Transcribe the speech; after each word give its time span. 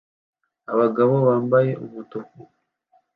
Abagabo 0.71 1.15
bambaye 1.27 1.71
umutuku 1.85 2.39